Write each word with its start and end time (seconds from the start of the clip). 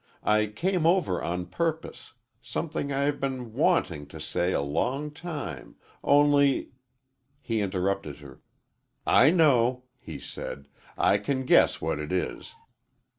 "I 0.23 0.47
came 0.47 0.87
over 0.87 1.21
on 1.21 1.45
purpose 1.45 2.13
something 2.41 2.91
I 2.91 3.01
have 3.01 3.19
been 3.19 3.53
wanting 3.53 4.07
to 4.07 4.19
say 4.19 4.51
a 4.51 4.59
long 4.59 5.11
time, 5.11 5.75
only" 6.03 6.69
He 7.39 7.61
interrupted 7.61 8.17
her. 8.17 8.41
"I 9.05 9.29
know," 9.29 9.83
he 9.99 10.17
said; 10.17 10.67
"I 10.97 11.19
can 11.19 11.45
guess 11.45 11.81
what 11.81 11.99
it 11.99 12.11
is. 12.11 12.53